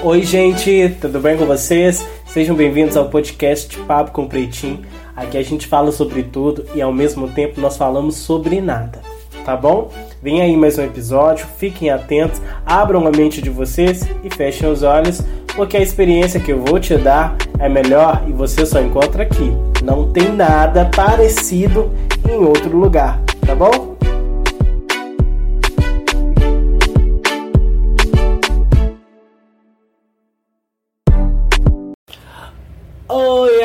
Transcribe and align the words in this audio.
Oi, 0.00 0.22
gente, 0.22 0.96
tudo 1.00 1.18
bem 1.18 1.36
com 1.36 1.44
vocês? 1.44 2.06
Sejam 2.24 2.54
bem-vindos 2.54 2.96
ao 2.96 3.08
podcast 3.08 3.76
Papo 3.80 4.12
com 4.12 4.28
Pretinho. 4.28 4.82
Aqui 5.16 5.36
a 5.36 5.42
gente 5.42 5.66
fala 5.66 5.90
sobre 5.90 6.22
tudo 6.22 6.64
e 6.72 6.80
ao 6.80 6.92
mesmo 6.92 7.26
tempo 7.26 7.60
nós 7.60 7.76
falamos 7.76 8.14
sobre 8.14 8.60
nada, 8.60 9.00
tá 9.44 9.56
bom? 9.56 9.90
Vem 10.22 10.40
aí 10.40 10.56
mais 10.56 10.78
um 10.78 10.84
episódio, 10.84 11.48
fiquem 11.58 11.90
atentos, 11.90 12.40
abram 12.64 13.08
a 13.08 13.10
mente 13.10 13.42
de 13.42 13.50
vocês 13.50 14.08
e 14.22 14.32
fechem 14.32 14.70
os 14.70 14.84
olhos, 14.84 15.20
porque 15.56 15.76
a 15.76 15.82
experiência 15.82 16.38
que 16.38 16.52
eu 16.52 16.62
vou 16.62 16.78
te 16.78 16.96
dar 16.96 17.36
é 17.58 17.68
melhor 17.68 18.22
e 18.28 18.32
você 18.32 18.64
só 18.64 18.80
encontra 18.80 19.24
aqui. 19.24 19.52
Não 19.82 20.12
tem 20.12 20.32
nada 20.32 20.88
parecido 20.94 21.90
em 22.30 22.36
outro 22.36 22.78
lugar, 22.78 23.20
tá 23.44 23.52
bom? 23.52 23.97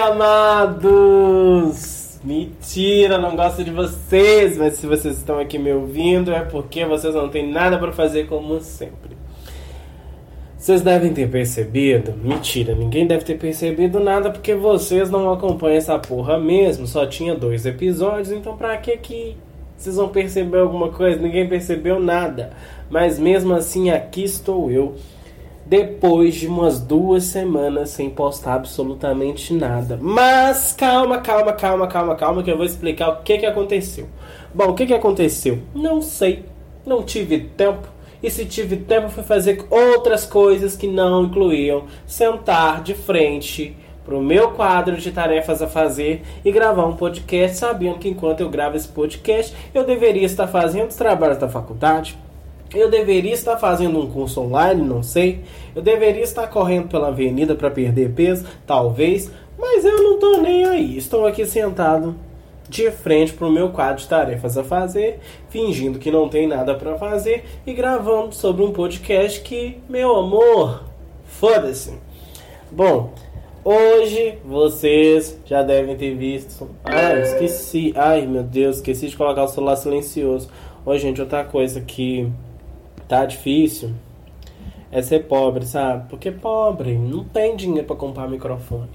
Amados! 0.04 1.94
Mentira, 2.24 3.18
não 3.18 3.36
gosto 3.36 3.64
de 3.64 3.72
vocês, 3.72 4.58
mas 4.58 4.76
se 4.76 4.86
vocês 4.86 5.18
estão 5.18 5.40
aqui 5.40 5.58
me 5.58 5.72
ouvindo 5.74 6.32
é 6.32 6.42
porque 6.42 6.86
vocês 6.86 7.16
não 7.16 7.30
têm 7.30 7.50
nada 7.50 7.78
para 7.78 7.92
fazer 7.92 8.28
como 8.28 8.60
sempre. 8.60 9.18
Vocês 10.58 10.82
devem 10.82 11.14
ter 11.14 11.30
percebido, 11.30 12.14
mentira, 12.22 12.74
ninguém 12.76 13.06
deve 13.06 13.26
ter 13.26 13.38
percebido 13.38 14.00
nada 14.00 14.32
porque 14.32 14.56
vocês 14.56 15.10
não 15.10 15.32
acompanham 15.32 15.78
essa 15.78 16.00
porra 16.00 16.38
mesmo. 16.40 16.88
Só 16.88 17.06
tinha 17.06 17.36
dois 17.36 17.66
episódios, 17.66 18.32
então 18.32 18.56
pra 18.56 18.78
que 18.78 18.98
que 18.98 19.38
vocês 19.78 19.96
vão 19.98 20.10
perceber 20.10 20.60
alguma 20.60 20.90
coisa? 20.90 21.22
Ninguém 21.22 21.48
percebeu 21.48 22.00
nada. 22.00 22.52
Mas 22.90 23.20
mesmo 23.20 23.54
assim, 23.54 23.90
aqui 23.90 24.24
estou 24.24 24.72
eu 24.72 24.96
depois 25.66 26.36
de 26.36 26.48
umas 26.48 26.80
duas 26.80 27.24
semanas 27.24 27.90
sem 27.92 28.10
postar 28.10 28.56
absolutamente 28.56 29.54
nada. 29.54 29.98
Mas 30.02 30.74
calma, 30.78 31.20
calma, 31.20 31.54
calma, 31.54 31.88
calma, 31.88 32.16
calma, 32.16 32.44
que 32.44 32.52
eu 32.52 32.58
vou 32.58 32.66
explicar 32.66 33.10
o 33.10 33.24
que, 33.24 33.38
que 33.38 33.46
aconteceu. 33.46 34.08
Bom, 34.54 34.70
o 34.70 34.74
que, 34.74 34.86
que 34.86 34.94
aconteceu? 34.94 35.60
Não 35.74 36.02
sei, 36.02 36.46
não 36.86 37.04
tive 37.04 37.40
tempo. 37.40 37.88
E 38.22 38.30
se 38.30 38.46
tive 38.46 38.78
tempo, 38.78 39.10
foi 39.10 39.24
fazer 39.24 39.66
outras 39.70 40.26
coisas 40.26 40.78
que 40.78 40.88
não 40.88 41.26
incluíam 41.26 41.84
sentar 42.06 42.82
de 42.82 42.94
frente 42.94 43.76
para 44.06 44.16
o 44.16 44.22
meu 44.22 44.52
quadro 44.52 44.98
de 44.98 45.12
tarefas 45.12 45.62
a 45.62 45.68
fazer 45.68 46.24
e 46.44 46.52
gravar 46.52 46.86
um 46.86 46.96
podcast, 46.96 47.58
sabendo 47.58 48.00
que 48.00 48.10
enquanto 48.10 48.42
eu 48.42 48.50
gravo 48.50 48.76
esse 48.76 48.88
podcast, 48.88 49.56
eu 49.74 49.86
deveria 49.86 50.26
estar 50.26 50.48
fazendo 50.48 50.90
os 50.90 50.96
trabalhos 50.96 51.38
da 51.38 51.48
faculdade, 51.48 52.18
eu 52.74 52.90
deveria 52.90 53.34
estar 53.34 53.58
fazendo 53.58 54.00
um 54.00 54.10
curso 54.10 54.42
online, 54.42 54.82
não 54.82 55.04
sei. 55.04 55.42
Eu 55.76 55.82
deveria 55.82 56.24
estar 56.24 56.48
correndo 56.48 56.88
pela 56.88 57.10
avenida 57.10 57.56
para 57.56 57.70
perder 57.70 58.12
peso, 58.12 58.46
talvez. 58.66 59.32
Mas 59.58 59.86
eu 59.86 60.02
não 60.02 60.16
estou 60.16 60.42
nem 60.42 60.66
aí. 60.66 60.98
Estou 60.98 61.26
aqui 61.26 61.46
sentado 61.46 62.16
de 62.68 62.90
frente 62.90 63.34
para 63.34 63.48
o 63.48 63.52
meu 63.52 63.70
quadro 63.70 64.02
de 64.02 64.08
tarefas 64.08 64.58
a 64.58 64.64
fazer, 64.64 65.20
fingindo 65.50 66.00
que 66.00 66.10
não 66.10 66.28
tem 66.28 66.48
nada 66.48 66.74
para 66.74 66.98
fazer 66.98 67.46
e 67.68 67.74
gravando 67.74 68.34
sobre 68.34 68.64
um 68.64 68.72
podcast 68.72 69.42
que, 69.42 69.78
meu 69.88 70.16
amor, 70.16 70.84
foda-se. 71.26 71.94
Bom, 72.72 73.14
hoje 73.64 74.40
vocês 74.44 75.40
já 75.46 75.62
devem 75.62 75.96
ter 75.96 76.16
visto. 76.16 76.68
Ah, 76.84 77.14
esqueci. 77.20 77.94
Ai, 77.96 78.26
meu 78.26 78.44
Deus, 78.44 78.78
esqueci 78.78 79.08
de 79.08 79.18
colocar 79.18 79.44
o 79.44 79.48
celular 79.48 79.76
silencioso. 79.76 80.50
Oi, 80.86 80.98
gente, 80.98 81.22
outra 81.22 81.44
coisa 81.44 81.80
que 81.80 82.28
tá 83.14 83.26
difícil 83.28 83.94
é 84.92 85.02
ser 85.02 85.28
pobre, 85.28 85.66
sabe? 85.66 86.10
Porque 86.10 86.32
pobre 86.32 86.98
não 86.98 87.24
tem 87.24 87.56
dinheiro 87.56 87.86
para 87.86 87.96
comprar 87.96 88.28
microfone. 88.28 88.90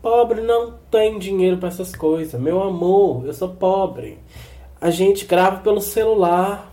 Pobre 0.00 0.40
não 0.40 0.74
tem 0.90 1.18
dinheiro 1.18 1.58
para 1.58 1.68
essas 1.68 1.94
coisas. 1.94 2.40
Meu 2.40 2.62
amor, 2.62 3.24
eu 3.26 3.32
sou 3.32 3.48
pobre. 3.48 4.18
A 4.80 4.90
gente 4.90 5.24
grava 5.26 5.60
pelo 5.60 5.80
celular. 5.80 6.72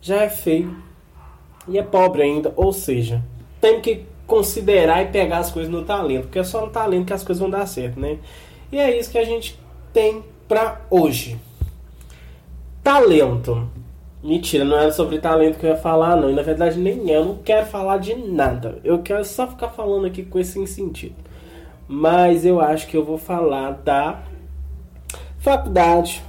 Já 0.00 0.22
é 0.22 0.28
feio. 0.28 0.76
E 1.68 1.78
é 1.78 1.82
pobre 1.82 2.22
ainda. 2.22 2.52
Ou 2.56 2.72
seja, 2.72 3.22
tem 3.60 3.80
que 3.80 4.06
considerar 4.26 5.02
e 5.02 5.06
pegar 5.06 5.38
as 5.38 5.50
coisas 5.50 5.70
no 5.70 5.84
talento. 5.84 6.24
Porque 6.24 6.38
é 6.38 6.44
só 6.44 6.64
no 6.64 6.72
talento 6.72 7.06
que 7.06 7.12
as 7.12 7.24
coisas 7.24 7.40
vão 7.40 7.50
dar 7.50 7.66
certo, 7.66 8.00
né? 8.00 8.18
E 8.70 8.78
é 8.78 8.98
isso 8.98 9.10
que 9.10 9.18
a 9.18 9.24
gente 9.24 9.58
tem 9.92 10.22
pra 10.48 10.82
hoje. 10.90 11.38
Talento. 12.82 13.68
Mentira, 14.22 14.64
não 14.64 14.78
era 14.78 14.92
sobre 14.92 15.18
talento 15.18 15.58
que 15.58 15.66
eu 15.66 15.70
ia 15.70 15.76
falar, 15.76 16.14
não. 16.14 16.30
E 16.30 16.34
na 16.34 16.42
verdade 16.42 16.78
nem 16.78 17.10
é. 17.10 17.16
Eu 17.16 17.24
não 17.24 17.36
quero 17.38 17.66
falar 17.66 17.98
de 17.98 18.14
nada. 18.14 18.78
Eu 18.84 19.02
quero 19.02 19.24
só 19.24 19.48
ficar 19.48 19.70
falando 19.70 20.06
aqui 20.06 20.22
com 20.22 20.38
esse 20.38 20.64
sentido. 20.66 21.16
Mas 21.88 22.46
eu 22.46 22.60
acho 22.60 22.86
que 22.86 22.96
eu 22.96 23.04
vou 23.04 23.18
falar 23.18 23.72
da 23.72 24.22
faculdade. 25.38 26.22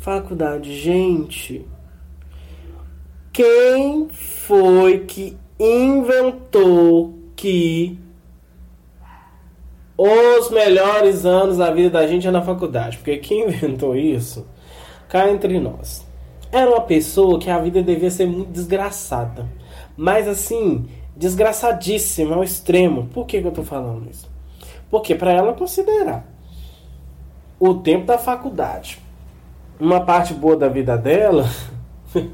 Faculdade, 0.00 0.76
gente. 0.78 1.66
Quem 3.32 4.08
foi 4.10 4.98
que 5.00 5.38
inventou 5.58 7.18
que 7.34 7.98
os 9.96 10.50
melhores 10.50 11.24
anos 11.24 11.56
da 11.56 11.70
vida 11.70 11.90
da 11.90 12.06
gente 12.06 12.28
é 12.28 12.30
na 12.30 12.42
faculdade? 12.42 12.98
Porque 12.98 13.16
quem 13.16 13.44
inventou 13.48 13.96
isso, 13.96 14.46
cá 15.08 15.30
entre 15.30 15.58
nós 15.58 16.09
era 16.52 16.70
uma 16.70 16.80
pessoa 16.80 17.38
que 17.38 17.50
a 17.50 17.58
vida 17.58 17.82
devia 17.82 18.10
ser 18.10 18.26
muito 18.26 18.50
desgraçada. 18.50 19.48
Mas 19.96 20.26
assim, 20.26 20.86
desgraçadíssima 21.16 22.36
ao 22.36 22.44
extremo. 22.44 23.06
Por 23.08 23.26
que, 23.26 23.40
que 23.40 23.46
eu 23.46 23.52
tô 23.52 23.62
falando 23.62 24.10
isso? 24.10 24.28
Porque 24.90 25.14
para 25.14 25.32
ela 25.32 25.52
considerar 25.52 26.26
o 27.58 27.74
tempo 27.74 28.06
da 28.06 28.18
faculdade 28.18 28.98
uma 29.78 30.00
parte 30.04 30.34
boa 30.34 30.56
da 30.56 30.68
vida 30.68 30.96
dela, 30.98 31.48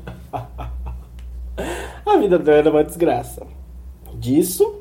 a 2.04 2.16
vida 2.16 2.38
dela 2.38 2.58
era 2.58 2.70
uma 2.70 2.82
desgraça. 2.82 3.46
Disso, 4.14 4.80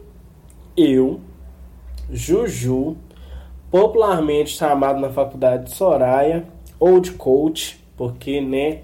eu, 0.75 1.19
Juju, 2.09 2.97
popularmente 3.69 4.51
chamado 4.51 4.99
na 4.99 5.09
faculdade 5.09 5.65
de 5.65 5.71
Soraya, 5.71 6.47
ou 6.79 6.99
de 6.99 7.11
coach, 7.11 7.83
porque, 7.95 8.41
né, 8.41 8.81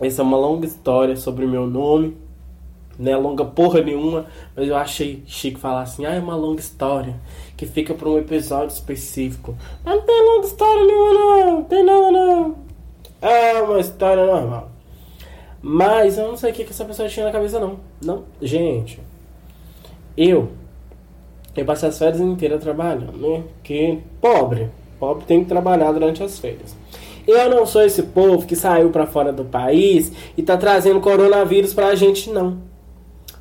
essa 0.00 0.22
é 0.22 0.24
uma 0.24 0.36
longa 0.36 0.66
história 0.66 1.16
sobre 1.16 1.44
o 1.44 1.48
meu 1.48 1.66
nome. 1.66 2.16
Não 2.98 3.10
é 3.10 3.16
longa 3.16 3.44
porra 3.44 3.80
nenhuma, 3.80 4.26
mas 4.54 4.68
eu 4.68 4.76
achei 4.76 5.22
chique 5.26 5.58
falar 5.58 5.82
assim, 5.82 6.04
ah, 6.04 6.14
é 6.14 6.20
uma 6.20 6.36
longa 6.36 6.60
história 6.60 7.14
que 7.56 7.66
fica 7.66 7.94
para 7.94 8.08
um 8.08 8.18
episódio 8.18 8.72
específico. 8.74 9.56
Mas 9.84 9.96
não 9.96 10.02
tem 10.02 10.22
longa 10.22 10.46
história 10.46 10.84
nenhuma 10.84 11.14
não, 11.14 11.52
não 11.52 11.64
tem 11.64 11.84
nada 11.84 12.10
não. 12.10 12.56
É 13.20 13.62
uma 13.62 13.80
história 13.80 14.26
normal. 14.26 14.70
Mas 15.62 16.18
eu 16.18 16.28
não 16.28 16.36
sei 16.36 16.50
o 16.50 16.54
que, 16.54 16.62
essa 16.62 16.84
pessoa 16.84 17.08
tinha 17.08 17.26
na 17.26 17.32
cabeça 17.32 17.58
não. 17.58 17.78
Não, 18.02 18.24
gente. 18.40 19.00
Eu 20.16 20.50
eu 21.54 21.66
passei 21.66 21.90
as 21.90 21.98
férias 21.98 22.20
inteiras 22.20 22.62
trabalhando, 22.62 23.12
né? 23.12 23.44
Que 23.62 24.00
pobre, 24.20 24.70
pobre 24.98 25.24
tem 25.26 25.42
que 25.42 25.48
trabalhar 25.48 25.92
durante 25.92 26.22
as 26.22 26.38
férias. 26.38 26.74
Eu 27.26 27.48
não 27.48 27.64
sou 27.66 27.82
esse 27.82 28.02
povo 28.02 28.46
que 28.46 28.56
saiu 28.56 28.90
para 28.90 29.06
fora 29.06 29.32
do 29.32 29.44
país 29.44 30.12
e 30.36 30.42
tá 30.42 30.56
trazendo 30.56 31.00
coronavírus 31.00 31.72
pra 31.72 31.94
gente, 31.94 32.30
não. 32.30 32.58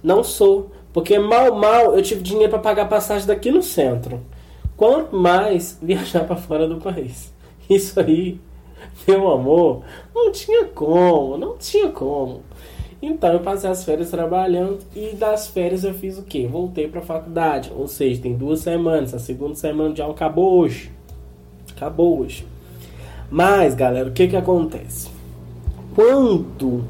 Não 0.03 0.23
sou. 0.23 0.71
Porque 0.93 1.17
mal, 1.17 1.55
mal 1.55 1.95
eu 1.95 2.01
tive 2.01 2.21
dinheiro 2.21 2.49
para 2.49 2.59
pagar 2.59 2.89
passagem 2.89 3.27
daqui 3.27 3.51
no 3.51 3.61
centro. 3.61 4.19
Quanto 4.75 5.15
mais 5.15 5.77
viajar 5.81 6.25
para 6.25 6.35
fora 6.35 6.67
do 6.67 6.77
país. 6.77 7.33
Isso 7.69 7.99
aí, 7.99 8.39
meu 9.07 9.29
amor, 9.31 9.83
não 10.13 10.31
tinha 10.31 10.65
como, 10.65 11.37
não 11.37 11.57
tinha 11.57 11.89
como. 11.89 12.41
Então 13.01 13.33
eu 13.33 13.39
passei 13.39 13.69
as 13.69 13.83
férias 13.83 14.11
trabalhando 14.11 14.79
e 14.95 15.15
das 15.15 15.47
férias 15.47 15.83
eu 15.83 15.93
fiz 15.93 16.19
o 16.19 16.23
quê? 16.23 16.47
Voltei 16.47 16.87
para 16.87 16.99
a 16.99 17.03
faculdade, 17.03 17.71
ou 17.75 17.87
seja, 17.87 18.21
tem 18.21 18.35
duas 18.35 18.59
semanas. 18.59 19.13
A 19.13 19.19
segunda 19.19 19.55
semana 19.55 19.93
de 19.93 20.01
aula 20.01 20.13
acabou 20.13 20.59
hoje. 20.59 20.91
Acabou 21.75 22.19
hoje. 22.19 22.45
Mas, 23.31 23.73
galera, 23.73 24.09
o 24.09 24.11
que 24.11 24.27
que 24.27 24.35
acontece? 24.35 25.09
Quando, 25.95 26.83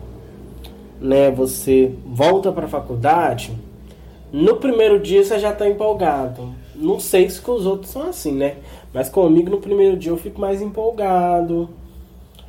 né, 0.99 1.29
você 1.29 1.93
volta 2.03 2.51
para 2.51 2.65
a 2.65 2.67
faculdade, 2.67 3.55
no 4.33 4.55
primeiro 4.55 4.99
dia 4.99 5.23
você 5.23 5.37
já 5.37 5.51
está 5.51 5.69
empolgado. 5.69 6.49
Não 6.75 6.99
sei 6.99 7.29
se 7.29 7.39
com 7.39 7.51
os 7.51 7.67
outros 7.67 7.91
são 7.91 8.09
assim, 8.09 8.31
né? 8.31 8.55
Mas 8.91 9.07
comigo 9.07 9.51
no 9.51 9.59
primeiro 9.59 9.95
dia 9.95 10.11
eu 10.11 10.17
fico 10.17 10.41
mais 10.41 10.63
empolgado. 10.63 11.69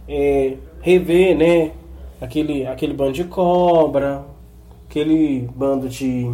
É, 0.09 0.57
rever, 0.81 1.37
né? 1.37 1.73
Aquele, 2.19 2.67
aquele 2.67 2.95
bando 2.95 3.13
de 3.13 3.25
cobra, 3.25 4.25
aquele 4.89 5.51
bando 5.55 5.87
de 5.89 6.33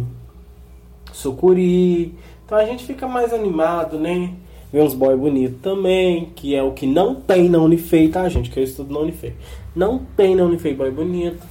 sucuri. 1.11 2.15
Então 2.45 2.57
a 2.57 2.63
gente 2.63 2.85
fica 2.85 3.05
mais 3.05 3.33
animado, 3.33 3.99
né? 3.99 4.33
Vê 4.71 4.81
uns 4.81 4.93
boy 4.93 5.15
bonito 5.15 5.59
também, 5.61 6.25
que 6.35 6.55
é 6.55 6.61
o 6.61 6.71
que 6.71 6.85
não 6.85 7.15
tem 7.15 7.49
na 7.49 7.57
Unifei, 7.59 8.07
tá, 8.09 8.29
gente? 8.29 8.49
Que 8.49 8.59
eu 8.59 8.63
estudo 8.63 8.93
na 8.93 8.99
Unifei. 8.99 9.33
Não 9.75 9.99
tem 10.15 10.35
na 10.35 10.43
Unifei 10.43 10.73
boy 10.73 10.91
bonito. 10.91 11.41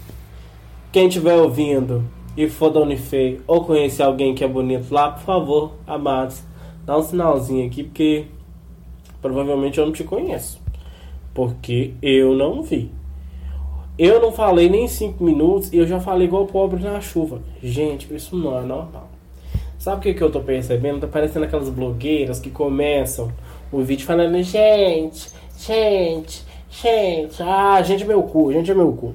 Quem 0.93 1.09
estiver 1.09 1.35
ouvindo, 1.35 2.05
e 2.39 2.49
for 2.49 2.71
da 2.71 2.79
Unifei 2.79 3.41
ou 3.49 3.65
conhecer 3.65 4.05
alguém 4.05 4.33
que 4.33 4.45
é 4.45 4.49
bonito 4.49 4.95
lá, 4.95 5.11
por 5.11 5.25
favor, 5.25 5.73
amados, 5.85 6.41
dá 6.87 6.97
um 6.97 7.03
sinalzinho 7.03 7.67
aqui, 7.67 7.83
porque 7.83 8.27
provavelmente 9.21 9.79
eu 9.79 9.87
não 9.87 9.93
te 9.93 10.05
conheço. 10.05 10.61
Porque 11.35 11.95
eu 12.01 12.37
não 12.37 12.63
vi. 12.63 12.93
Eu 13.99 14.23
não 14.23 14.31
falei 14.31 14.69
nem 14.69 14.87
5 14.87 15.23
minutos 15.25 15.73
e 15.73 15.79
eu 15.79 15.87
já 15.87 15.99
falei 15.99 16.29
igual 16.29 16.47
pobre 16.47 16.81
na 16.81 17.01
chuva. 17.01 17.43
Gente, 17.61 18.15
isso 18.15 18.37
não 18.37 18.57
é 18.57 18.63
normal. 18.63 19.09
Sabe 19.89 20.01
o 20.01 20.03
que, 20.03 20.13
que 20.13 20.23
eu 20.23 20.31
tô 20.31 20.41
percebendo? 20.41 21.01
Tá 21.01 21.07
parecendo 21.07 21.47
aquelas 21.47 21.71
blogueiras 21.71 22.39
que 22.39 22.51
começam 22.51 23.33
o 23.73 23.81
vídeo 23.81 24.05
falando: 24.05 24.37
gente, 24.43 25.31
gente, 25.57 26.45
gente, 26.69 27.43
ah, 27.43 27.81
gente 27.81 28.03
é 28.03 28.07
meu 28.07 28.23
cu, 28.23 28.53
gente 28.53 28.71
é 28.71 28.75
meu 28.75 28.93
cu. 28.93 29.15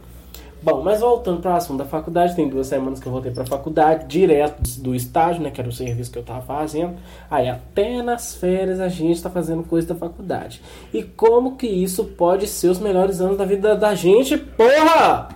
Bom, 0.63 0.81
mas 0.81 1.01
voltando 1.01 1.41
para 1.41 1.57
assunto 1.57 1.77
da 1.77 1.85
faculdade, 1.85 2.35
tem 2.35 2.49
duas 2.49 2.65
semanas 2.65 2.99
que 2.99 3.05
eu 3.05 3.11
voltei 3.11 3.31
para 3.31 3.45
faculdade, 3.45 4.07
direto 4.07 4.63
do 4.79 4.95
estágio, 4.95 5.43
né, 5.43 5.51
que 5.51 5.61
era 5.61 5.69
o 5.69 5.71
serviço 5.71 6.11
que 6.11 6.17
eu 6.17 6.21
estava 6.21 6.41
fazendo. 6.41 6.95
Aí 7.29 7.47
até 7.47 8.01
nas 8.01 8.33
férias 8.33 8.79
a 8.79 8.87
gente 8.87 9.17
está 9.17 9.29
fazendo 9.29 9.61
coisa 9.61 9.89
da 9.89 9.95
faculdade. 9.95 10.59
E 10.91 11.03
como 11.03 11.55
que 11.55 11.67
isso 11.67 12.03
pode 12.03 12.47
ser 12.47 12.69
os 12.69 12.79
melhores 12.79 13.21
anos 13.21 13.37
da 13.37 13.45
vida 13.45 13.75
da 13.75 13.93
gente? 13.93 14.37
Porra! 14.37 15.29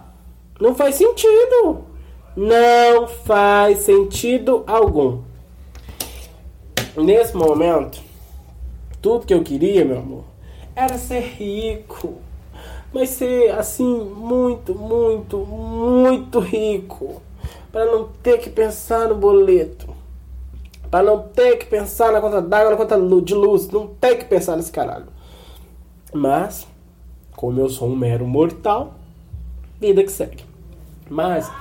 Não 0.60 0.74
faz 0.74 0.96
sentido! 0.96 1.86
Não 2.36 3.08
faz 3.08 3.80
sentido 3.80 4.64
algum. 4.66 5.27
Nesse 6.98 7.36
momento, 7.38 8.02
tudo 9.02 9.26
que 9.26 9.34
eu 9.34 9.44
queria, 9.44 9.86
meu 9.86 10.00
amor, 10.00 10.24
era 10.76 10.98
ser 10.98 11.22
rico 11.22 12.16
mas 12.94 13.10
ser 13.10 13.52
assim 13.52 14.06
muito, 14.06 14.74
muito, 14.74 15.38
muito 15.38 16.40
rico, 16.40 17.22
para 17.72 17.86
não 17.86 18.08
ter 18.24 18.40
que 18.40 18.50
pensar 18.50 19.08
no 19.10 19.16
boleto, 19.16 19.94
para 20.90 21.04
não 21.04 21.22
ter 21.28 21.58
que 21.58 21.66
pensar 21.66 22.12
na 22.12 22.22
conta 22.22 22.42
d'água, 22.42 22.72
na 22.72 22.78
conta 22.78 23.00
de 23.22 23.34
luz, 23.34 23.70
não 23.70 23.88
ter 23.88 24.16
que 24.16 24.26
pensar 24.26 24.56
nesse 24.56 24.72
caralho. 24.72 25.08
Mas, 26.14 26.66
como 27.36 27.60
eu 27.60 27.70
sou 27.70 27.90
um 27.90 27.96
mero 27.96 28.26
mortal, 28.26 28.96
vida 29.80 30.04
que 30.04 30.12
segue. 30.12 30.44
Mas, 31.10 31.52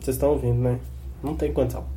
vocês 0.00 0.16
estão 0.16 0.30
ouvindo, 0.30 0.60
né? 0.60 0.80
Não 1.22 1.34
tem 1.34 1.52
condição. 1.52 1.95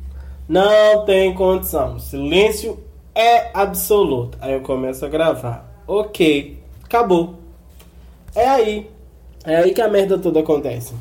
Não 0.50 1.04
tem 1.04 1.32
condição. 1.32 2.00
Silêncio 2.00 2.76
é 3.14 3.56
absoluto. 3.56 4.36
Aí 4.40 4.52
eu 4.52 4.62
começo 4.62 5.06
a 5.06 5.08
gravar. 5.08 5.72
Ok. 5.86 6.60
Acabou. 6.82 7.36
É 8.34 8.48
aí. 8.48 8.90
É 9.44 9.58
aí 9.58 9.72
que 9.72 9.80
a 9.80 9.86
merda 9.86 10.18
toda 10.18 10.40
acontece. 10.40 10.92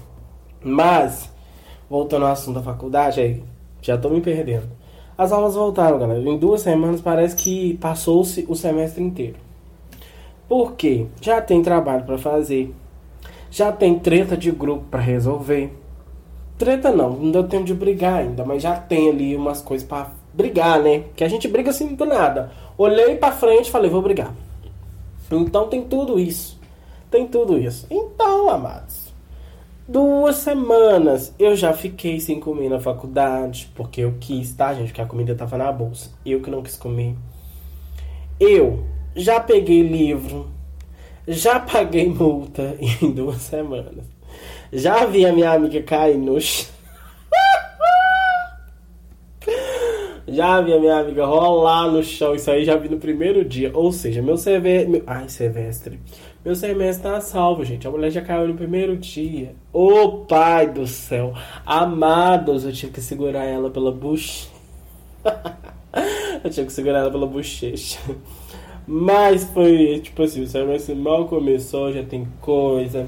Mas, 0.64 1.34
voltando 1.90 2.28
ao 2.28 2.32
assunto 2.34 2.58
da 2.58 2.62
faculdade, 2.62 3.22
aí, 3.22 3.44
já 3.82 3.98
tô 3.98 4.10
me 4.10 4.22
perdendo. 4.22 4.70
As 5.18 5.32
aulas 5.32 5.56
voltaram, 5.56 5.98
galera. 5.98 6.20
Em 6.20 6.38
duas 6.38 6.62
semanas 6.62 7.02
parece 7.02 7.36
que 7.36 7.76
passou-se 7.78 8.46
o 8.48 8.56
semestre 8.56 9.02
inteiro. 9.04 9.38
Por 10.48 10.74
quê? 10.74 11.08
Já 11.20 11.42
tem 11.42 11.64
trabalho 11.64 12.04
para 12.04 12.20
fazer. 12.20 12.72
Já 13.50 13.72
tem 13.72 13.98
treta 13.98 14.38
de 14.38 14.52
grupo 14.52 14.86
para 14.92 15.02
resolver. 15.02 15.76
Treta 16.60 16.92
não, 16.92 17.12
não 17.12 17.32
deu 17.32 17.48
tempo 17.48 17.64
de 17.64 17.74
brigar 17.74 18.20
ainda, 18.20 18.44
mas 18.44 18.62
já 18.62 18.76
tem 18.76 19.10
ali 19.10 19.34
umas 19.34 19.62
coisas 19.62 19.88
para 19.88 20.12
brigar, 20.34 20.84
né? 20.84 21.06
Que 21.16 21.24
a 21.24 21.30
gente 21.30 21.48
briga 21.48 21.70
assim 21.70 21.96
do 21.96 22.06
nada. 22.06 22.52
Olhei 22.78 23.16
para 23.16 23.32
frente 23.32 23.70
e 23.70 23.72
falei, 23.72 23.90
vou 23.90 24.02
brigar. 24.02 24.36
Então 25.32 25.70
tem 25.70 25.84
tudo 25.86 26.20
isso. 26.20 26.60
Tem 27.10 27.26
tudo 27.26 27.58
isso. 27.58 27.88
Então, 27.90 28.50
amados, 28.50 29.14
duas 29.88 30.36
semanas 30.36 31.34
eu 31.40 31.56
já 31.56 31.72
fiquei 31.72 32.20
sem 32.20 32.42
comer 32.42 32.68
na 32.68 32.82
faculdade, 32.82 33.72
porque 33.74 34.02
eu 34.02 34.16
quis, 34.20 34.54
tá, 34.54 34.74
gente? 34.74 34.88
Porque 34.88 35.02
a 35.02 35.06
comida 35.06 35.34
tava 35.34 35.58
na 35.58 35.72
bolsa. 35.72 36.12
Eu 36.26 36.42
que 36.42 36.52
não 36.52 36.62
quis 36.62 36.76
comer. 36.76 37.16
Eu 38.38 38.84
já 39.16 39.40
peguei 39.40 39.82
livro, 39.82 40.50
já 41.26 41.58
paguei 41.58 42.10
multa 42.10 42.76
em 43.02 43.12
duas 43.12 43.38
semanas. 43.38 44.19
Já 44.72 45.06
vi 45.06 45.26
a 45.26 45.34
minha 45.34 45.52
amiga 45.52 45.82
cair 45.82 46.18
no 46.18 46.40
chão. 46.40 46.68
Já 50.28 50.62
vi 50.62 50.74
a 50.74 50.80
minha 50.80 51.00
amiga 51.00 51.26
rolar 51.26 51.92
no 51.92 52.04
chão. 52.04 52.36
Isso 52.36 52.52
aí 52.52 52.64
já 52.64 52.76
vi 52.76 52.88
no 52.88 53.00
primeiro 53.00 53.44
dia. 53.44 53.72
Ou 53.74 53.92
seja, 53.92 54.22
meu 54.22 54.38
semestre. 54.38 54.88
Meu... 54.88 55.04
Ai, 55.08 55.28
semestre. 55.28 56.00
Meu 56.46 56.56
semestre 56.56 57.04
tá 57.04 57.20
salvo, 57.20 57.66
gente. 57.66 57.88
A 57.88 57.92
mulher 57.92 58.12
já 58.12 58.22
caiu 58.22 58.48
no 58.48 58.54
primeiro 58.54 58.96
dia. 58.96 59.56
Ô 59.74 59.88
oh, 59.88 60.10
pai 60.26 60.72
do 60.72 60.86
céu. 60.86 61.34
Amados, 61.66 62.64
eu 62.64 62.72
tive 62.72 62.92
que 62.92 63.02
segurar 63.02 63.46
ela 63.46 63.72
pela 63.72 63.92
bucha. 63.92 64.48
eu 66.44 66.50
tive 66.50 66.68
que 66.68 66.74
segurar 66.74 67.00
ela 67.00 67.12
pela 67.12 67.26
bochecha. 67.28 68.00
Mas 68.88 69.44
foi 69.44 70.00
tipo 70.00 70.24
assim, 70.24 70.44
o 70.44 70.48
semestre 70.48 70.96
mal 70.96 71.28
começou, 71.28 71.92
já 71.92 72.04
tem 72.04 72.28
coisa. 72.42 73.08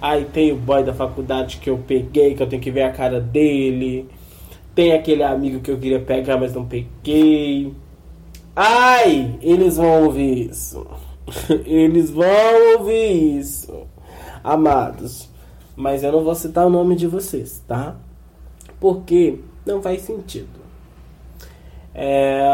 Aí 0.00 0.24
tem 0.26 0.52
o 0.52 0.56
boy 0.56 0.84
da 0.84 0.92
faculdade 0.92 1.58
que 1.58 1.70
eu 1.70 1.78
peguei, 1.78 2.34
que 2.34 2.42
eu 2.42 2.48
tenho 2.48 2.62
que 2.62 2.70
ver 2.70 2.82
a 2.82 2.92
cara 2.92 3.20
dele. 3.20 4.08
Tem 4.74 4.92
aquele 4.92 5.22
amigo 5.22 5.60
que 5.60 5.70
eu 5.70 5.78
queria 5.78 6.00
pegar, 6.00 6.36
mas 6.36 6.54
não 6.54 6.66
peguei. 6.66 7.72
Ai, 8.54 9.38
eles 9.40 9.76
vão 9.76 10.04
ouvir 10.04 10.50
isso. 10.50 10.86
eles 11.64 12.10
vão 12.10 12.78
ouvir 12.78 13.38
isso. 13.38 13.86
Amados. 14.44 15.28
Mas 15.74 16.02
eu 16.02 16.12
não 16.12 16.22
vou 16.22 16.34
citar 16.34 16.66
o 16.66 16.70
nome 16.70 16.96
de 16.96 17.06
vocês, 17.06 17.62
tá? 17.66 17.96
Porque 18.80 19.40
não 19.64 19.82
faz 19.82 20.02
sentido. 20.02 20.60
É, 21.94 22.44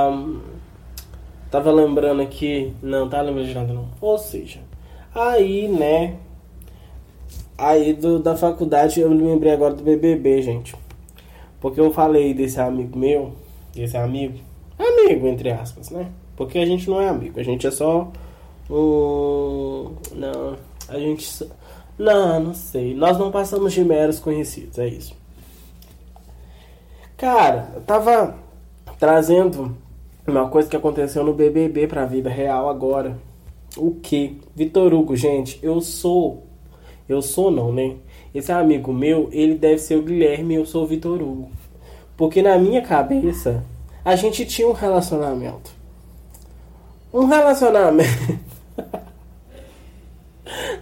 tava 1.50 1.70
lembrando 1.70 2.22
aqui. 2.22 2.72
Não, 2.82 3.08
tá 3.08 3.20
lembrando 3.20 3.48
de 3.48 3.54
nada 3.54 3.72
não. 3.72 3.88
Ou 4.00 4.18
seja, 4.18 4.60
aí, 5.14 5.68
né? 5.68 6.16
Aí 7.62 7.92
do, 7.92 8.18
da 8.18 8.36
faculdade 8.36 9.00
eu 9.00 9.08
me 9.08 9.22
lembrei 9.22 9.52
agora 9.52 9.72
do 9.72 9.84
BBB, 9.84 10.42
gente. 10.42 10.74
Porque 11.60 11.80
eu 11.80 11.92
falei 11.92 12.34
desse 12.34 12.60
amigo 12.60 12.98
meu, 12.98 13.34
desse 13.72 13.96
amigo, 13.96 14.36
amigo 14.76 15.28
entre 15.28 15.52
aspas, 15.52 15.90
né? 15.90 16.10
Porque 16.36 16.58
a 16.58 16.66
gente 16.66 16.90
não 16.90 17.00
é 17.00 17.08
amigo, 17.08 17.38
a 17.38 17.42
gente 17.44 17.64
é 17.64 17.70
só 17.70 18.10
um. 18.68 19.92
Não, 20.12 20.56
a 20.88 20.98
gente. 20.98 21.48
Não, 21.96 22.40
não 22.40 22.52
sei. 22.52 22.96
Nós 22.96 23.16
não 23.16 23.30
passamos 23.30 23.72
de 23.72 23.84
meros 23.84 24.18
conhecidos, 24.18 24.76
é 24.80 24.88
isso. 24.88 25.14
Cara, 27.16 27.70
eu 27.76 27.82
tava 27.82 28.34
trazendo 28.98 29.76
uma 30.26 30.48
coisa 30.48 30.68
que 30.68 30.76
aconteceu 30.76 31.22
no 31.22 31.32
BBB 31.32 31.86
pra 31.86 32.06
vida 32.06 32.28
real 32.28 32.68
agora. 32.68 33.16
O 33.76 33.92
que? 33.92 34.40
Vitor 34.52 34.92
Hugo, 34.92 35.14
gente, 35.14 35.60
eu 35.62 35.80
sou. 35.80 36.50
Eu 37.08 37.20
sou 37.20 37.50
não, 37.50 37.72
né? 37.72 37.96
Esse 38.34 38.50
amigo 38.52 38.92
meu, 38.92 39.28
ele 39.32 39.54
deve 39.54 39.78
ser 39.78 39.96
o 39.96 40.02
Guilherme 40.02 40.54
e 40.54 40.56
eu 40.56 40.66
sou 40.66 40.84
o 40.84 40.86
Vitor 40.86 41.20
Hugo. 41.20 41.50
Porque 42.16 42.40
na 42.42 42.56
minha 42.58 42.82
cabeça, 42.82 43.64
a 44.04 44.16
gente 44.16 44.46
tinha 44.46 44.68
um 44.68 44.72
relacionamento. 44.72 45.70
Um 47.12 47.26
relacionamento. 47.26 48.38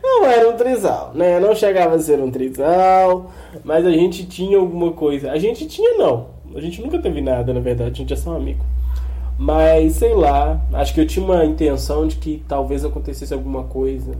Não 0.02 0.26
era 0.26 0.48
um 0.48 0.56
trisal, 0.56 1.12
né? 1.14 1.38
Não 1.38 1.54
chegava 1.54 1.94
a 1.94 1.98
ser 1.98 2.20
um 2.20 2.30
trisal, 2.30 3.30
mas 3.62 3.86
a 3.86 3.90
gente 3.90 4.26
tinha 4.26 4.58
alguma 4.58 4.92
coisa. 4.92 5.30
A 5.30 5.38
gente 5.38 5.66
tinha 5.66 5.96
não. 5.96 6.28
A 6.54 6.60
gente 6.60 6.80
nunca 6.82 6.98
teve 6.98 7.20
nada, 7.20 7.54
na 7.54 7.60
verdade, 7.60 7.90
a 7.92 7.94
gente 7.94 8.12
é 8.12 8.16
só 8.16 8.30
um 8.30 8.36
amigo. 8.36 8.64
Mas 9.38 9.94
sei 9.94 10.14
lá, 10.14 10.60
acho 10.72 10.92
que 10.92 11.00
eu 11.00 11.06
tinha 11.06 11.24
uma 11.24 11.44
intenção 11.44 12.06
de 12.06 12.16
que 12.16 12.42
talvez 12.48 12.84
acontecesse 12.84 13.32
alguma 13.32 13.64
coisa. 13.64 14.12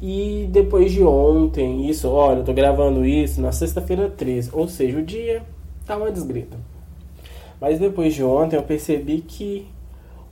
E 0.00 0.48
depois 0.50 0.92
de 0.92 1.02
ontem, 1.02 1.88
isso, 1.88 2.08
olha, 2.08 2.38
eu 2.38 2.44
tô 2.44 2.52
gravando 2.52 3.04
isso 3.04 3.40
na 3.40 3.50
sexta-feira 3.50 4.08
13, 4.08 4.50
ou 4.52 4.68
seja, 4.68 4.98
o 4.98 5.02
dia 5.02 5.42
tá 5.84 5.96
uma 5.96 6.12
desgrita. 6.12 6.56
Mas 7.60 7.80
depois 7.80 8.14
de 8.14 8.22
ontem 8.22 8.56
eu 8.56 8.62
percebi 8.62 9.20
que 9.20 9.66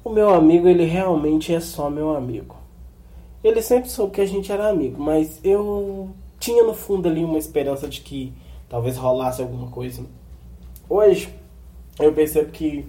o 0.04 0.10
meu 0.10 0.32
amigo, 0.32 0.68
ele 0.68 0.84
realmente 0.84 1.52
é 1.52 1.58
só 1.58 1.90
meu 1.90 2.14
amigo. 2.14 2.54
Ele 3.42 3.60
sempre 3.60 3.90
soube 3.90 4.12
que 4.12 4.20
a 4.20 4.26
gente 4.26 4.52
era 4.52 4.68
amigo, 4.68 5.02
mas 5.02 5.40
eu 5.42 6.10
tinha 6.38 6.62
no 6.62 6.74
fundo 6.74 7.08
ali 7.08 7.24
uma 7.24 7.38
esperança 7.38 7.88
de 7.88 8.00
que 8.00 8.32
talvez 8.68 8.96
rolasse 8.96 9.42
alguma 9.42 9.68
coisa. 9.68 10.04
Hoje 10.88 11.28
eu 11.98 12.12
percebo 12.12 12.52
que 12.52 12.84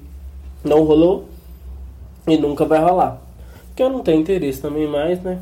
não 0.64 0.84
rolou 0.84 1.26
e 2.28 2.38
nunca 2.38 2.66
vai 2.66 2.80
rolar. 2.80 3.20
Porque 3.68 3.82
eu 3.82 3.90
não 3.90 4.02
tenho 4.02 4.22
interesse 4.22 4.62
também 4.62 4.88
mais, 4.88 5.22
né? 5.24 5.40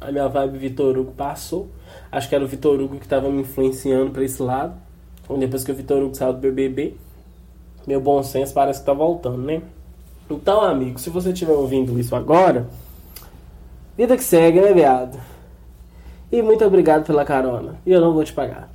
A 0.00 0.12
minha 0.12 0.28
vibe 0.28 0.58
Vitor 0.58 0.96
Hugo 0.96 1.12
passou. 1.12 1.68
Acho 2.12 2.28
que 2.28 2.34
era 2.34 2.44
o 2.44 2.48
Vitor 2.48 2.80
Hugo 2.80 2.96
que 2.96 3.06
estava 3.06 3.28
me 3.30 3.42
influenciando 3.42 4.10
para 4.10 4.24
esse 4.24 4.42
lado. 4.42 4.74
Depois 5.38 5.64
que 5.64 5.72
o 5.72 5.74
Vitor 5.74 6.02
Hugo 6.02 6.14
saiu 6.14 6.32
do 6.32 6.38
BBB, 6.38 6.94
meu 7.86 8.00
bom 8.00 8.22
senso 8.22 8.54
parece 8.54 8.80
que 8.80 8.86
tá 8.86 8.92
voltando, 8.92 9.38
né? 9.38 9.62
Então, 10.30 10.60
amigo, 10.60 10.98
se 10.98 11.08
você 11.10 11.30
estiver 11.30 11.52
ouvindo 11.52 11.98
isso 11.98 12.14
agora, 12.14 12.68
vida 13.96 14.16
que 14.16 14.24
segue, 14.24 14.60
né, 14.60 14.72
viado? 14.72 15.18
E 16.30 16.42
muito 16.42 16.64
obrigado 16.64 17.06
pela 17.06 17.24
carona. 17.24 17.76
E 17.86 17.92
eu 17.92 18.00
não 18.00 18.12
vou 18.12 18.24
te 18.24 18.32
pagar. 18.32 18.68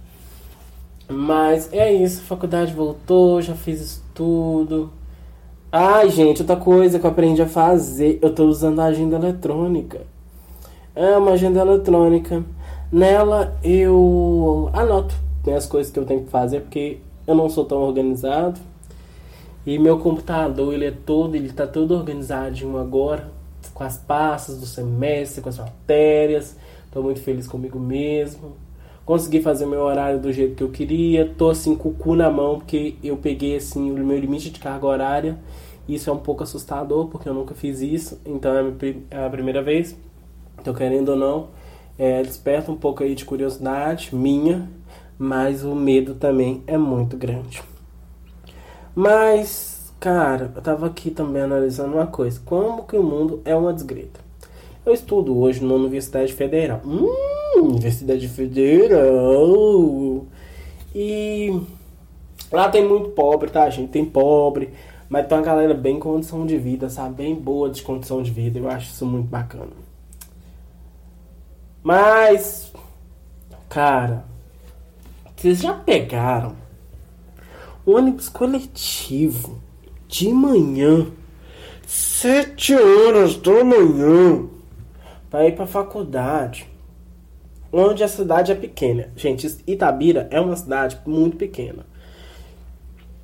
Mas 1.08 1.72
é 1.74 1.92
isso, 1.92 2.22
faculdade 2.24 2.74
voltou, 2.74 3.42
já 3.42 3.54
fiz 3.54 3.82
isso 3.82 4.04
tudo. 4.13 4.92
Ai, 5.72 6.10
gente, 6.10 6.42
outra 6.42 6.56
coisa 6.56 7.00
que 7.00 7.06
eu 7.06 7.12
aprendi 7.12 7.42
a 7.42 7.48
fazer, 7.48 8.18
eu 8.22 8.34
tô 8.34 8.46
usando 8.46 8.80
a 8.80 8.86
agenda 8.86 9.18
eletrônica. 9.18 10.01
É 10.96 11.18
uma 11.18 11.32
agenda 11.32 11.62
eletrônica. 11.62 12.44
Nela 12.92 13.58
eu 13.64 14.70
anoto 14.74 15.16
né, 15.46 15.56
as 15.56 15.66
coisas 15.66 15.92
que 15.92 15.98
eu 15.98 16.06
tenho 16.06 16.24
que 16.24 16.30
fazer, 16.30 16.62
porque 16.62 16.98
eu 17.26 17.34
não 17.34 17.50
sou 17.50 17.64
tão 17.64 17.80
organizado. 17.80 18.60
E 19.66 19.78
meu 19.80 20.00
computador, 20.00 20.74
ele 20.74 20.86
é 20.86 20.92
todo, 20.92 21.36
ele 21.36 21.54
tá 21.54 21.66
todo 21.66 21.94
organizadinho 21.94 22.78
agora, 22.78 23.32
com 23.74 23.84
as 23.84 23.98
pastas 23.98 24.60
do 24.60 24.66
semestre, 24.66 25.42
com 25.42 25.50
as 25.50 25.60
matérias. 25.60 26.58
Tô 26.92 27.02
muito 27.02 27.22
feliz 27.22 27.48
comigo 27.48 27.80
mesmo. 27.80 28.54
Consegui 29.06 29.42
fazer 29.42 29.66
meu 29.66 29.82
horário 29.82 30.20
do 30.20 30.34
jeito 30.34 30.56
que 30.56 30.64
eu 30.64 30.70
queria. 30.70 31.32
Tô 31.38 31.50
assim 31.50 31.76
com 31.76 31.90
o 31.90 31.94
cu 31.94 32.16
na 32.16 32.30
mão, 32.30 32.60
porque 32.60 32.96
eu 33.04 33.16
peguei 33.18 33.56
assim 33.56 33.92
o 33.92 34.06
meu 34.06 34.20
limite 34.20 34.50
de 34.50 34.60
carga 34.60 34.86
horária. 34.86 35.38
Isso 35.88 36.10
é 36.10 36.14
um 36.14 36.18
pouco 36.18 36.44
assustador, 36.44 37.08
porque 37.08 37.30
eu 37.30 37.34
nunca 37.34 37.56
fiz 37.56 37.82
isso. 37.82 38.20
Então 38.26 38.52
é 39.10 39.26
a 39.26 39.30
primeira 39.30 39.62
vez. 39.62 39.96
Tô 40.63 40.74
querendo 40.74 41.10
ou 41.10 41.15
não, 41.15 41.48
é, 41.98 42.22
desperta 42.22 42.72
um 42.72 42.77
pouco 42.77 43.03
aí 43.03 43.15
de 43.15 43.25
curiosidade 43.25 44.15
minha, 44.15 44.70
mas 45.18 45.63
o 45.63 45.75
medo 45.75 46.15
também 46.15 46.63
é 46.68 46.77
muito 46.77 47.18
grande. 47.18 47.63
Mas, 48.96 49.94
cara, 50.00 50.51
eu 50.56 50.62
tava 50.62 50.88
aqui 50.88 51.12
também 51.12 51.41
analisando 51.41 51.96
uma 51.96 52.08
coisa. 52.08 52.41
Como 52.46 52.84
que 52.84 52.98
o 52.98 53.03
mundo 53.03 53.41
é 53.46 53.56
uma 53.56 53.74
desgreta? 53.74 54.20
Eu 54.86 54.94
estudo 54.94 55.38
hoje 55.38 55.63
na 55.63 55.74
Universidade 55.74 56.34
Federal. 56.34 56.82
Hum, 56.86 57.08
Universidade 57.56 58.27
Federal. 58.27 60.25
E 60.94 61.62
lá 62.51 62.70
tem 62.70 62.88
muito 62.88 63.10
pobre, 63.10 63.50
tá, 63.50 63.70
gente? 63.70 63.91
Tem 63.91 64.03
pobre, 64.03 64.70
mas 65.08 65.27
tem 65.27 65.38
uma 65.38 65.44
galera 65.44 65.74
bem 65.74 66.00
condição 66.00 66.46
de 66.46 66.58
vida, 66.58 66.89
sabe? 66.89 67.15
Bem 67.15 67.36
boa 67.36 67.70
de 67.70 67.82
condição 67.84 68.22
de 68.24 68.32
vida. 68.32 68.60
Eu 68.60 68.70
acho 68.70 68.91
isso 68.91 69.06
muito 69.06 69.27
bacana. 69.27 69.91
Mas, 71.84 72.72
cara, 73.68 74.26
vocês 75.36 75.60
já 75.60 75.74
pegaram 75.74 76.56
ônibus 77.86 78.30
coletivo 78.30 79.60
de 80.08 80.32
manhã, 80.32 81.08
sete 81.88 82.76
horas 82.76 83.36
da 83.38 83.64
manhã, 83.64 84.46
para 85.30 85.48
ir 85.48 85.56
para 85.56 85.66
faculdade, 85.66 86.68
onde 87.72 88.04
a 88.04 88.08
cidade 88.08 88.52
é 88.52 88.56
pequena. 88.56 89.10
Gente, 89.16 89.48
Itabira 89.66 90.28
é 90.30 90.40
uma 90.40 90.56
cidade 90.56 91.00
muito 91.06 91.38
pequena. 91.38 91.86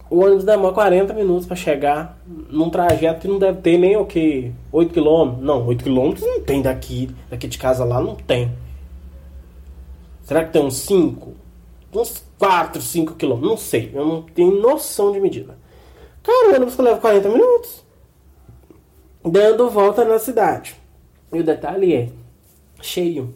O 0.09 0.19
ônibus 0.19 0.45
demora 0.45 0.73
40 0.73 1.13
minutos 1.13 1.45
para 1.45 1.55
chegar 1.55 2.17
num 2.25 2.69
trajeto 2.69 3.21
que 3.21 3.27
não 3.27 3.37
deve 3.37 3.61
ter 3.61 3.77
nem 3.77 3.97
o 3.97 4.05
que 4.05 4.51
8 4.71 4.93
km. 4.93 5.41
Não, 5.41 5.67
8 5.67 5.83
km 5.83 6.13
não 6.21 6.41
tem 6.41 6.61
daqui, 6.61 7.13
daqui 7.29 7.47
de 7.47 7.57
casa 7.57 7.83
lá 7.83 8.01
não 8.01 8.15
tem. 8.15 8.51
Será 10.23 10.45
que 10.45 10.51
tem 10.51 10.63
uns 10.63 10.77
5? 10.77 11.33
Uns 11.93 12.23
4, 12.37 12.81
5 12.81 13.15
km, 13.15 13.39
não 13.41 13.57
sei, 13.57 13.91
eu 13.93 14.05
não 14.05 14.21
tenho 14.21 14.61
noção 14.61 15.11
de 15.11 15.19
medida. 15.19 15.57
Cara, 16.21 16.51
o 16.51 16.55
ônibus 16.55 16.77
leva 16.77 16.99
40 16.99 17.29
minutos 17.29 17.83
dando 19.23 19.69
volta 19.69 20.05
na 20.05 20.19
cidade. 20.19 20.75
E 21.33 21.39
o 21.39 21.43
detalhe 21.43 21.93
é 21.93 22.09
cheio. 22.81 23.33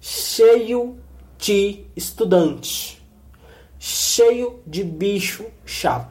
Cheio 0.00 0.96
de 1.38 1.84
estudante 1.96 3.01
cheio 3.84 4.60
de 4.64 4.84
bicho 4.84 5.44
chato. 5.66 6.06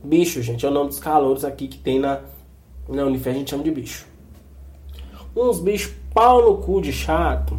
Bicho, 0.00 0.40
gente, 0.42 0.64
é 0.64 0.68
o 0.68 0.72
nome 0.72 0.90
dos 0.90 1.00
calouros 1.00 1.44
aqui 1.44 1.66
que 1.66 1.76
tem 1.76 1.98
na, 1.98 2.20
na 2.88 3.04
Unifé, 3.04 3.30
a 3.30 3.34
gente 3.34 3.50
chama 3.50 3.64
de 3.64 3.70
bicho. 3.72 4.06
Uns 5.34 5.58
bichos 5.58 5.92
pau 6.14 6.40
no 6.40 6.58
cu 6.58 6.80
de 6.80 6.92
chato. 6.92 7.58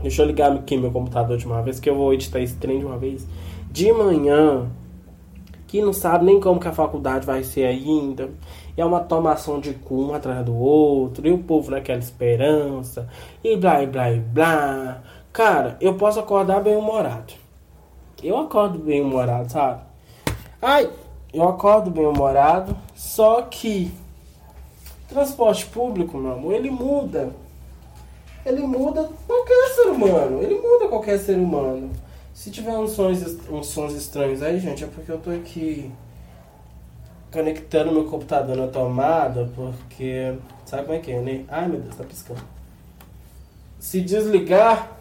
Deixa 0.00 0.22
eu 0.22 0.26
ligar 0.26 0.50
aqui 0.50 0.78
meu 0.78 0.90
computador 0.90 1.36
de 1.36 1.44
uma 1.44 1.60
vez, 1.60 1.78
que 1.78 1.90
eu 1.90 1.94
vou 1.94 2.14
editar 2.14 2.40
esse 2.40 2.56
trem 2.56 2.78
de 2.78 2.86
uma 2.86 2.96
vez. 2.96 3.26
De 3.70 3.92
manhã, 3.92 4.66
que 5.66 5.82
não 5.82 5.92
sabe 5.92 6.24
nem 6.24 6.40
como 6.40 6.58
que 6.58 6.68
a 6.68 6.72
faculdade 6.72 7.26
vai 7.26 7.44
ser 7.44 7.66
ainda. 7.66 8.30
É 8.78 8.84
uma 8.84 9.00
tomação 9.00 9.60
de 9.60 9.74
cu 9.74 10.06
um 10.06 10.14
atrás 10.14 10.42
do 10.42 10.56
outro, 10.56 11.28
e 11.28 11.30
o 11.30 11.38
povo 11.38 11.70
naquela 11.70 11.98
esperança, 11.98 13.06
e 13.44 13.58
blá, 13.58 13.82
e 13.82 13.86
blá, 13.86 14.10
e 14.10 14.20
blá. 14.20 15.02
Cara, 15.34 15.76
eu 15.82 15.96
posso 15.96 16.18
acordar 16.18 16.62
bem 16.62 16.74
humorado 16.74 17.44
eu 18.22 18.36
acordo 18.38 18.78
bem 18.78 19.02
humorado, 19.02 19.50
sabe? 19.50 19.82
Ai, 20.60 20.90
eu 21.32 21.48
acordo 21.48 21.90
bem 21.90 22.06
humorado, 22.06 22.76
só 22.94 23.42
que 23.42 23.92
transporte 25.08 25.66
público, 25.66 26.18
meu 26.18 26.32
amor, 26.32 26.54
ele 26.54 26.70
muda. 26.70 27.30
Ele 28.44 28.62
muda 28.62 29.08
qualquer 29.26 29.68
ser 29.74 29.88
humano. 29.88 30.42
Ele 30.42 30.54
muda 30.54 30.88
qualquer 30.88 31.18
ser 31.18 31.36
humano. 31.36 31.90
Se 32.32 32.50
tiver 32.50 32.76
uns 32.76 32.92
sons, 32.92 33.22
uns 33.50 33.66
sons 33.66 33.92
estranhos 33.94 34.42
aí, 34.42 34.60
gente, 34.60 34.84
é 34.84 34.86
porque 34.86 35.10
eu 35.10 35.18
tô 35.18 35.30
aqui 35.30 35.90
conectando 37.32 37.92
meu 37.92 38.04
computador 38.04 38.56
na 38.56 38.68
tomada, 38.68 39.50
porque. 39.54 40.34
Sabe 40.64 40.84
como 40.84 40.98
é 40.98 41.00
que 41.00 41.12
é, 41.12 41.20
né? 41.20 41.44
Ai 41.48 41.68
meu 41.68 41.80
Deus, 41.80 41.96
tá 41.96 42.04
piscando. 42.04 42.42
Se 43.78 44.00
desligar, 44.00 44.95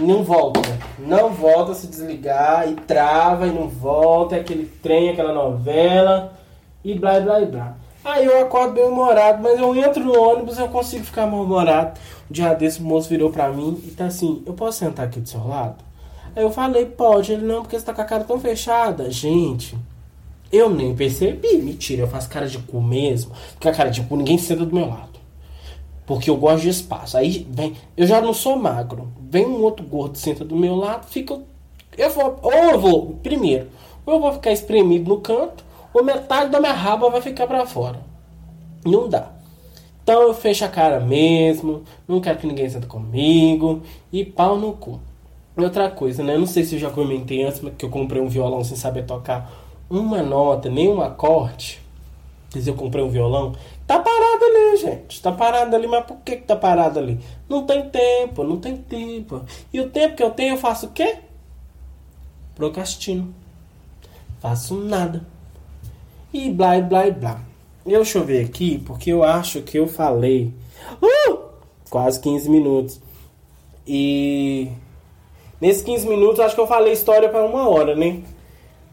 não 0.00 0.22
volta. 0.22 0.60
Não 0.98 1.30
volta 1.30 1.72
a 1.72 1.74
se 1.74 1.86
desligar 1.86 2.68
e 2.68 2.74
trava 2.74 3.46
e 3.46 3.50
não 3.50 3.68
volta. 3.68 4.36
É 4.36 4.40
aquele 4.40 4.66
trem, 4.82 5.10
aquela 5.10 5.32
novela 5.32 6.32
e 6.84 6.94
blá 6.94 7.20
blá 7.20 7.40
blá. 7.44 7.76
Aí 8.04 8.26
eu 8.26 8.40
acordo 8.40 8.74
bem 8.74 8.84
humorado, 8.84 9.40
mas 9.42 9.60
eu 9.60 9.76
entro 9.76 10.02
no 10.02 10.18
ônibus 10.18 10.58
eu 10.58 10.68
consigo 10.68 11.04
ficar 11.04 11.26
mal-humorado. 11.26 12.00
Um 12.28 12.32
dia 12.32 12.52
desse 12.54 12.80
o 12.80 12.84
moço 12.84 13.08
virou 13.08 13.30
pra 13.30 13.48
mim 13.48 13.80
e 13.86 13.90
tá 13.90 14.06
assim: 14.06 14.42
Eu 14.44 14.54
posso 14.54 14.78
sentar 14.78 15.06
aqui 15.06 15.20
do 15.20 15.28
seu 15.28 15.46
lado? 15.46 15.76
Aí 16.34 16.42
eu 16.42 16.50
falei: 16.50 16.86
Pode. 16.86 17.32
Ele 17.32 17.46
não, 17.46 17.62
porque 17.62 17.78
você 17.78 17.86
tá 17.86 17.94
com 17.94 18.02
a 18.02 18.04
cara 18.04 18.24
tão 18.24 18.40
fechada. 18.40 19.08
Gente, 19.10 19.78
eu 20.50 20.68
nem 20.68 20.96
percebi. 20.96 21.58
Mentira, 21.58 22.02
eu 22.02 22.08
faço 22.08 22.28
cara 22.28 22.48
de 22.48 22.58
cu 22.58 22.80
mesmo. 22.80 23.32
Porque 23.52 23.68
a 23.68 23.72
cara 23.72 23.90
de 23.90 24.02
cu 24.02 24.16
ninguém 24.16 24.36
senta 24.36 24.66
do 24.66 24.74
meu 24.74 24.88
lado. 24.88 25.11
Porque 26.06 26.28
eu 26.28 26.36
gosto 26.36 26.62
de 26.62 26.68
espaço. 26.68 27.16
Aí 27.16 27.46
vem. 27.50 27.74
Eu 27.96 28.06
já 28.06 28.20
não 28.20 28.34
sou 28.34 28.56
magro. 28.56 29.08
Vem 29.30 29.46
um 29.46 29.62
outro 29.62 29.84
gordo, 29.84 30.18
senta 30.18 30.44
do 30.44 30.56
meu 30.56 30.74
lado, 30.74 31.06
fica. 31.06 31.38
Eu 31.96 32.10
vou. 32.10 32.38
Ou 32.42 32.52
eu 32.52 32.80
vou. 32.80 33.18
Primeiro, 33.22 33.68
ou 34.04 34.14
eu 34.14 34.20
vou 34.20 34.32
ficar 34.32 34.52
espremido 34.52 35.08
no 35.08 35.20
canto, 35.20 35.64
ou 35.92 36.02
metade 36.04 36.50
da 36.50 36.60
minha 36.60 36.72
raba 36.72 37.10
vai 37.10 37.20
ficar 37.20 37.46
para 37.46 37.66
fora. 37.66 38.00
Não 38.84 39.08
dá. 39.08 39.30
Então 40.02 40.22
eu 40.22 40.34
fecho 40.34 40.64
a 40.64 40.68
cara 40.68 40.98
mesmo. 40.98 41.84
Não 42.08 42.20
quero 42.20 42.38
que 42.38 42.46
ninguém 42.46 42.68
senta 42.68 42.86
comigo. 42.86 43.82
E 44.12 44.24
pau 44.24 44.56
no 44.56 44.72
cu. 44.72 45.00
E 45.56 45.62
outra 45.62 45.90
coisa, 45.90 46.22
né? 46.24 46.36
Não 46.36 46.46
sei 46.46 46.64
se 46.64 46.74
eu 46.74 46.80
já 46.80 46.90
comentei 46.90 47.44
antes 47.44 47.62
que 47.78 47.84
eu 47.84 47.90
comprei 47.90 48.20
um 48.20 48.28
violão 48.28 48.64
sem 48.64 48.76
saber 48.76 49.04
tocar 49.04 49.52
uma 49.88 50.22
nota, 50.22 50.70
nem 50.70 50.88
um 50.88 51.00
acorde. 51.00 51.80
Mas 52.54 52.66
eu 52.66 52.74
comprei 52.74 53.04
um 53.04 53.10
violão 53.10 53.52
Tá 53.86 53.98
parado 53.98 54.44
ali, 54.44 54.76
gente. 54.76 55.20
Tá 55.20 55.32
parado 55.32 55.74
ali, 55.74 55.86
mas 55.86 56.04
por 56.04 56.18
que, 56.18 56.36
que 56.36 56.42
tá 56.42 56.56
parado 56.56 56.98
ali? 56.98 57.18
Não 57.48 57.66
tem 57.66 57.88
tempo, 57.90 58.44
não 58.44 58.58
tem 58.58 58.76
tempo. 58.76 59.42
E 59.72 59.80
o 59.80 59.90
tempo 59.90 60.16
que 60.16 60.22
eu 60.22 60.30
tenho, 60.30 60.54
eu 60.54 60.58
faço 60.58 60.86
o 60.86 60.90
quê? 60.90 61.16
Procrastino. 62.54 63.34
Faço 64.40 64.74
nada. 64.74 65.26
E 66.32 66.50
blá, 66.50 66.80
blá, 66.80 67.10
blá. 67.10 67.40
Eu 67.84 68.04
ver 68.24 68.44
aqui, 68.44 68.78
porque 68.78 69.10
eu 69.12 69.24
acho 69.24 69.62
que 69.62 69.78
eu 69.78 69.88
falei 69.88 70.54
uh, 71.02 71.38
quase 71.90 72.20
15 72.20 72.48
minutos. 72.48 73.00
E 73.86 74.68
nesses 75.60 75.82
15 75.82 76.08
minutos, 76.08 76.40
acho 76.40 76.54
que 76.54 76.60
eu 76.60 76.66
falei 76.66 76.92
história 76.92 77.28
para 77.28 77.44
uma 77.44 77.68
hora, 77.68 77.96
né? 77.96 78.22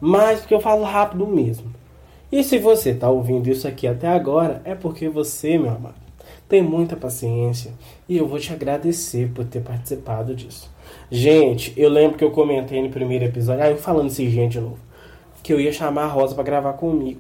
Mas 0.02 0.40
porque 0.40 0.54
eu 0.54 0.60
falo 0.60 0.84
rápido 0.84 1.28
mesmo. 1.28 1.79
E 2.32 2.44
se 2.44 2.60
você 2.60 2.92
está 2.92 3.10
ouvindo 3.10 3.50
isso 3.50 3.68
aqui 3.68 3.88
até 3.88 4.08
agora, 4.08 4.62
é 4.64 4.76
porque 4.76 5.10
você, 5.10 5.58
meu 5.58 5.72
amado, 5.72 5.96
tem 6.48 6.62
muita 6.62 6.96
paciência 6.96 7.74
e 8.08 8.18
eu 8.18 8.28
vou 8.28 8.40
te 8.40 8.54
agradecer 8.54 9.32
por 9.34 9.46
ter 9.46 9.62
participado 9.62 10.36
disso. 10.36 10.70
Gente, 11.10 11.74
eu 11.76 11.90
lembro 11.90 12.18
que 12.18 12.24
eu 12.24 12.30
comentei 12.30 12.84
no 12.84 12.90
primeiro 12.90 13.26
episódio, 13.26 13.64
ah, 13.64 13.76
falando 13.78 14.08
assim, 14.08 14.30
gente, 14.30 14.54
de 14.54 14.60
novo, 14.60 14.78
que 15.42 15.52
eu 15.52 15.60
ia 15.60 15.74
chamar 15.74 16.04
a 16.04 16.08
Rosa 16.08 16.36
para 16.36 16.44
gravar 16.44 16.74
comigo. 16.74 17.20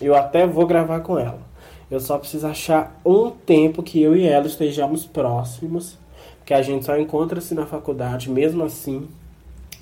Eu 0.00 0.14
até 0.16 0.44
vou 0.44 0.66
gravar 0.66 1.00
com 1.00 1.16
ela. 1.16 1.40
Eu 1.88 2.00
só 2.00 2.18
preciso 2.18 2.48
achar 2.48 3.00
um 3.04 3.30
tempo 3.30 3.80
que 3.80 4.02
eu 4.02 4.16
e 4.16 4.26
ela 4.26 4.48
estejamos 4.48 5.06
próximos, 5.06 5.96
que 6.44 6.52
a 6.52 6.62
gente 6.62 6.84
só 6.84 6.98
encontra-se 6.98 7.54
na 7.54 7.64
faculdade, 7.64 8.28
mesmo 8.28 8.64
assim 8.64 9.06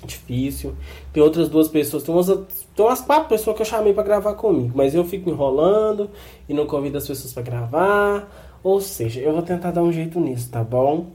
difícil. 0.05 0.73
Tem 1.11 1.21
outras 1.21 1.49
duas 1.49 1.67
pessoas, 1.67 2.03
tem 2.03 2.13
umas, 2.13 2.27
tem 2.27 2.85
umas 2.85 3.01
quatro 3.01 3.29
pessoas 3.29 3.55
que 3.55 3.61
eu 3.61 3.65
chamei 3.65 3.93
para 3.93 4.03
gravar 4.03 4.33
comigo, 4.35 4.71
mas 4.75 4.95
eu 4.95 5.03
fico 5.03 5.29
enrolando 5.29 6.09
e 6.47 6.53
não 6.53 6.65
convido 6.65 6.97
as 6.97 7.07
pessoas 7.07 7.33
para 7.33 7.43
gravar. 7.43 8.29
Ou 8.63 8.81
seja, 8.81 9.19
eu 9.19 9.33
vou 9.33 9.41
tentar 9.41 9.71
dar 9.71 9.83
um 9.83 9.91
jeito 9.91 10.19
nisso, 10.19 10.49
tá 10.49 10.63
bom? 10.63 11.07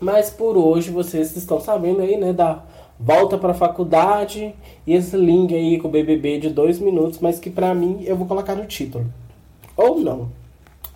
Mas 0.00 0.28
por 0.28 0.56
hoje 0.56 0.90
vocês 0.90 1.34
estão 1.36 1.58
sabendo 1.60 2.02
aí, 2.02 2.16
né, 2.16 2.32
da 2.32 2.62
volta 2.98 3.38
pra 3.38 3.54
faculdade 3.54 4.54
e 4.86 4.94
esse 4.94 5.16
link 5.16 5.54
aí 5.54 5.78
com 5.78 5.88
o 5.88 5.90
BBB 5.90 6.38
de 6.38 6.50
dois 6.50 6.78
minutos, 6.78 7.18
mas 7.20 7.38
que 7.38 7.50
pra 7.50 7.74
mim 7.74 8.02
eu 8.04 8.16
vou 8.16 8.26
colocar 8.26 8.54
no 8.54 8.66
título. 8.66 9.06
Ou 9.76 10.00
não. 10.00 10.28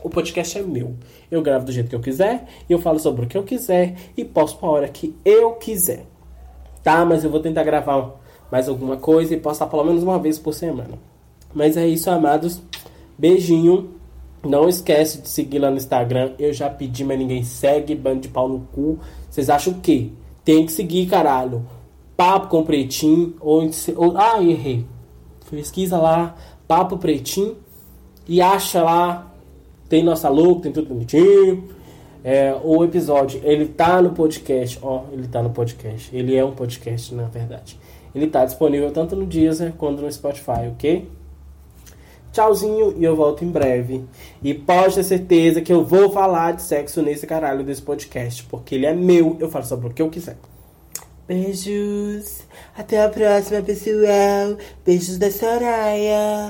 O 0.02 0.08
podcast 0.08 0.58
é 0.58 0.62
meu. 0.62 0.94
Eu 1.30 1.42
gravo 1.42 1.66
do 1.66 1.72
jeito 1.72 1.90
que 1.90 1.94
eu 1.94 2.00
quiser, 2.00 2.46
eu 2.68 2.78
falo 2.78 2.98
sobre 2.98 3.24
o 3.24 3.28
que 3.28 3.36
eu 3.36 3.42
quiser 3.42 3.94
e 4.16 4.24
posto 4.24 4.64
a 4.64 4.70
hora 4.70 4.88
que 4.88 5.14
eu 5.24 5.52
quiser. 5.52 6.06
Tá? 6.82 7.04
Mas 7.04 7.24
eu 7.24 7.30
vou 7.30 7.40
tentar 7.40 7.62
gravar 7.62 8.10
mais 8.50 8.68
alguma 8.68 8.96
coisa 8.96 9.34
e 9.34 9.36
postar 9.36 9.66
pelo 9.66 9.84
menos 9.84 10.02
uma 10.02 10.18
vez 10.18 10.38
por 10.38 10.52
semana. 10.52 10.98
Mas 11.54 11.76
é 11.76 11.86
isso, 11.86 12.10
amados. 12.10 12.60
Beijinho. 13.18 13.90
Não 14.42 14.68
esquece 14.68 15.20
de 15.20 15.28
seguir 15.28 15.58
lá 15.58 15.70
no 15.70 15.76
Instagram. 15.76 16.32
Eu 16.38 16.52
já 16.52 16.70
pedi, 16.70 17.04
mas 17.04 17.18
ninguém 17.18 17.42
segue. 17.42 17.94
Bando 17.94 18.20
de 18.20 18.28
pau 18.28 18.48
no 18.48 18.60
cu. 18.72 18.98
Vocês 19.28 19.50
acham 19.50 19.74
o 19.74 19.80
quê? 19.80 20.08
Tem 20.44 20.64
que 20.64 20.72
seguir, 20.72 21.06
caralho. 21.06 21.64
Papo 22.16 22.48
com 22.48 22.62
Pretinho. 22.62 23.34
Ou, 23.40 23.68
ou, 23.96 24.16
ah, 24.16 24.42
errei. 24.42 24.86
Pesquisa 25.50 25.98
lá. 25.98 26.34
Papo 26.66 26.96
Pretinho. 26.96 27.56
E 28.26 28.40
acha 28.40 28.82
lá. 28.82 29.30
Tem 29.88 30.02
nossa 30.02 30.28
logo, 30.28 30.60
tem 30.60 30.72
tudo 30.72 30.88
bonitinho. 30.88 31.68
É, 32.22 32.54
o 32.62 32.84
episódio, 32.84 33.40
ele 33.44 33.66
tá 33.66 34.00
no 34.02 34.10
podcast. 34.10 34.78
Ó, 34.82 35.04
ele 35.12 35.26
tá 35.26 35.42
no 35.42 35.50
podcast. 35.50 36.14
Ele 36.14 36.36
é 36.36 36.44
um 36.44 36.52
podcast, 36.52 37.14
na 37.14 37.24
verdade. 37.24 37.78
Ele 38.14 38.26
tá 38.26 38.44
disponível 38.44 38.90
tanto 38.90 39.16
no 39.16 39.26
Deezer 39.26 39.72
quanto 39.72 40.02
no 40.02 40.12
Spotify, 40.12 40.68
ok? 40.72 41.08
Tchauzinho 42.32 42.94
e 42.96 43.04
eu 43.04 43.16
volto 43.16 43.44
em 43.44 43.50
breve. 43.50 44.04
E 44.42 44.54
pode 44.54 44.94
ter 44.94 45.04
certeza 45.04 45.60
que 45.60 45.72
eu 45.72 45.84
vou 45.84 46.10
falar 46.10 46.52
de 46.52 46.62
sexo 46.62 47.02
nesse 47.02 47.26
caralho 47.26 47.64
desse 47.64 47.82
podcast, 47.82 48.44
porque 48.44 48.74
ele 48.74 48.86
é 48.86 48.94
meu, 48.94 49.36
eu 49.40 49.48
falo 49.48 49.64
sobre 49.64 49.88
o 49.88 49.90
que 49.90 50.02
eu 50.02 50.10
quiser. 50.10 50.36
Beijos. 51.26 52.42
Até 52.76 53.02
a 53.02 53.08
próxima, 53.08 53.62
pessoal. 53.62 54.56
Beijos 54.84 55.16
da 55.16 55.30
Soraya. 55.30 56.38